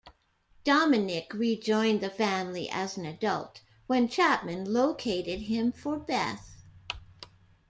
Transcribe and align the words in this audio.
Dominic 0.63 1.31
rejoined 1.31 2.01
the 2.01 2.09
family 2.09 2.67
as 2.67 2.97
an 2.97 3.05
adult, 3.05 3.61
when 3.85 4.07
Chapman 4.09 4.73
located 4.73 5.41
him 5.41 5.71
for 5.71 5.99
Beth. 5.99 6.63